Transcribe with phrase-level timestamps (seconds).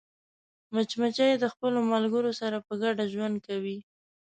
[0.73, 3.77] مچمچۍ د خپلو ملګرو سره په ګډه ژوند کوي